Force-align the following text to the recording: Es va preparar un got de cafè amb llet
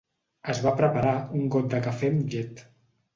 Es 0.53 0.61
va 0.61 0.71
preparar 0.79 1.11
un 1.39 1.43
got 1.57 1.67
de 1.73 1.81
cafè 1.89 2.09
amb 2.15 2.33
llet 2.35 2.65